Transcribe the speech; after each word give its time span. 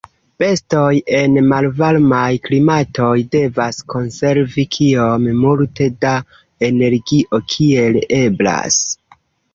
Bestoj 0.41 0.93
en 1.17 1.35
malvarmaj 1.49 2.23
klimatoj 2.47 3.11
devas 3.35 3.81
konservi 3.95 4.65
kiom 4.77 5.29
multe 5.43 5.91
da 6.07 6.15
energio 6.71 7.43
kiel 7.55 8.01
eblas. 8.25 8.81